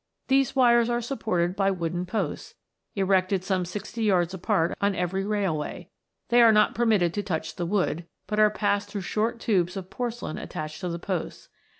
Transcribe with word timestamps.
These 0.29 0.55
wires 0.55 0.89
are 0.89 0.99
supported 0.99 1.55
by 1.55 1.69
wooden 1.69 2.07
posts, 2.07 2.55
erected 2.95 3.43
some 3.43 3.65
sixty 3.65 4.01
yards 4.01 4.33
apart 4.33 4.75
on 4.81 4.95
every 4.95 5.23
railway; 5.23 5.91
they 6.29 6.41
are 6.41 6.51
not 6.51 6.73
permitted 6.73 7.13
to 7.13 7.21
touch 7.21 7.55
the 7.55 7.67
wood, 7.67 8.07
but 8.25 8.39
are 8.39 8.49
passed 8.49 8.89
through 8.89 9.01
short 9.01 9.39
tubes 9.39 9.77
of 9.77 9.91
porce 9.91 10.23
lain 10.23 10.39
attached 10.39 10.81
to 10.81 10.89
the 10.89 10.97
posts. 10.97 11.49